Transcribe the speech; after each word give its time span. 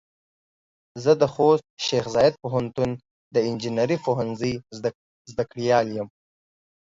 زه 1.03 1.11
د 1.21 1.23
خوست 1.33 1.65
شیخ 1.85 2.05
زايد 2.15 2.33
پوهنتون 2.43 2.89
د 3.33 3.35
انجنیري 3.47 3.97
پوهنځۍ 4.05 4.53
زده 5.29 5.43
کړيال 5.51 5.87
يم. 5.97 6.07